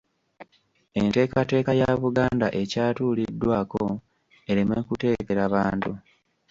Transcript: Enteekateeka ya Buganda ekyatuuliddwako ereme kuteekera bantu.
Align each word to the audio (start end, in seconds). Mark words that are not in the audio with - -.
Enteekateeka 0.99 1.71
ya 1.81 1.89
Buganda 2.01 2.47
ekyatuuliddwako 2.61 3.83
ereme 4.51 4.77
kuteekera 4.87 5.43
bantu. 5.55 5.91